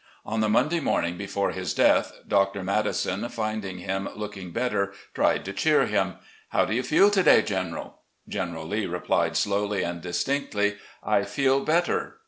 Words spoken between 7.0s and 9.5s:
to day, General?' General Lee replied